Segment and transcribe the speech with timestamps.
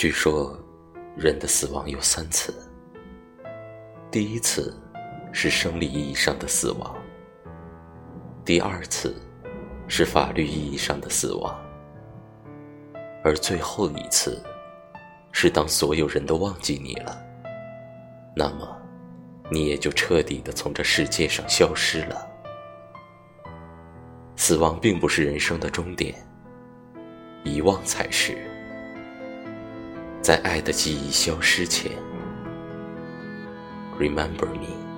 [0.00, 0.58] 据说，
[1.14, 2.54] 人的死亡有三次。
[4.10, 4.74] 第一次
[5.30, 6.96] 是生理意义上的死亡，
[8.42, 9.14] 第二次
[9.88, 11.54] 是法律意义上的死亡，
[13.22, 14.42] 而最后一次
[15.32, 17.22] 是当所有人都忘记你了，
[18.34, 18.74] 那么
[19.50, 22.26] 你也就彻底的从这世界上消失了。
[24.34, 26.14] 死亡并不是人生的终点，
[27.44, 28.49] 遗忘才是。
[30.30, 31.90] 在爱的记忆消失前
[33.98, 34.89] ，Remember me。